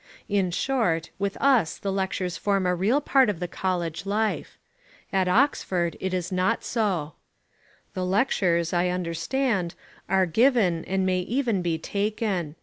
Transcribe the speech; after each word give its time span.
In 0.27 0.49
short, 0.49 1.11
with 1.19 1.37
us 1.39 1.77
the 1.77 1.91
lectures 1.91 2.35
form 2.35 2.65
a 2.65 2.73
real 2.73 3.01
part 3.01 3.29
of 3.29 3.39
the 3.39 3.47
college 3.47 4.03
life. 4.07 4.57
At 5.13 5.27
Oxford 5.27 5.95
it 5.99 6.11
is 6.11 6.31
not 6.31 6.63
so. 6.63 7.13
The 7.93 8.03
lectures, 8.03 8.73
I 8.73 8.87
understand, 8.87 9.75
are 10.09 10.25
given 10.25 10.83
and 10.85 11.05
may 11.05 11.19
even 11.19 11.61
be 11.61 11.77
taken. 11.77 12.55